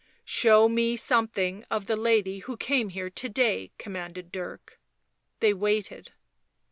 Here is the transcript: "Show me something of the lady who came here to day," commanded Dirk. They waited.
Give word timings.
"Show 0.25 0.67
me 0.67 0.95
something 0.95 1.63
of 1.69 1.85
the 1.85 1.95
lady 1.95 2.39
who 2.39 2.57
came 2.57 2.89
here 2.89 3.11
to 3.11 3.29
day," 3.29 3.71
commanded 3.77 4.31
Dirk. 4.31 4.79
They 5.41 5.53
waited. 5.53 6.11